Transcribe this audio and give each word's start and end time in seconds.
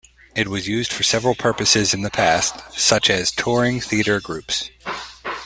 It 0.35 0.47
was 0.47 0.67
used 0.67 0.91
for 0.91 1.03
several 1.03 1.35
purposes 1.35 1.93
in 1.93 2.01
the 2.01 2.09
past, 2.09 2.71
such 2.75 3.07
as 3.07 3.29
touring 3.31 3.79
theater 3.79 4.19
groups. 4.19 4.71